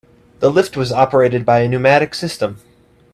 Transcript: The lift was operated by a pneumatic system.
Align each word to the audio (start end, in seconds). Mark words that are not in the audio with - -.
The 0.39 0.49
lift 0.49 0.75
was 0.75 0.91
operated 0.91 1.45
by 1.45 1.59
a 1.59 1.67
pneumatic 1.67 2.15
system. 2.15 2.57